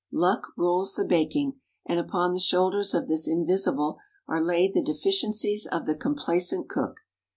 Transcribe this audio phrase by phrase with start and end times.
[0.11, 5.67] "Luck" rules the baking, and upon the shoulders of this Invisible are laid the deficiencies
[5.67, 7.01] of the complacent cook.